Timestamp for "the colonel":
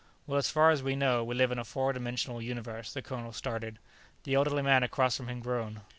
2.91-3.31